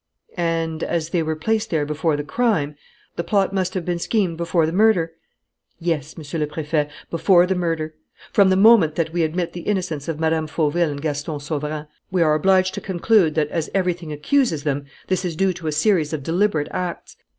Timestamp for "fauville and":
10.47-11.03